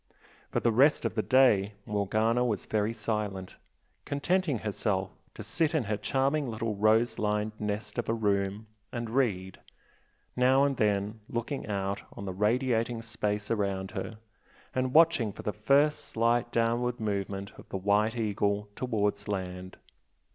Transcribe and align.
For 0.49 0.59
the 0.59 0.71
rest 0.71 1.05
of 1.05 1.13
the 1.13 1.21
day 1.21 1.75
Morgana 1.85 2.43
was 2.43 2.65
very 2.65 2.91
silent, 2.91 3.57
contenting 4.03 4.57
herself 4.65 5.11
to 5.35 5.43
sit 5.43 5.75
in 5.75 5.83
her 5.83 5.95
charming 5.95 6.47
little 6.49 6.73
rose 6.75 7.19
lined 7.19 7.51
nest 7.59 7.99
of 7.99 8.09
a 8.09 8.13
room, 8.15 8.65
and 8.91 9.11
read, 9.11 9.59
now 10.35 10.63
and 10.63 10.75
then 10.77 11.19
looking 11.29 11.67
out 11.67 12.01
on 12.13 12.25
the 12.25 12.33
radiating 12.33 13.03
space 13.03 13.51
around 13.51 13.91
her, 13.91 14.17
and 14.73 14.95
watching 14.95 15.31
for 15.31 15.43
the 15.43 15.53
first 15.53 16.03
slight 16.05 16.51
downward 16.51 16.99
movement 16.99 17.51
of 17.59 17.69
the 17.69 17.77
"White 17.77 18.17
Eagle" 18.17 18.69
towards 18.75 19.27
land. 19.27 19.77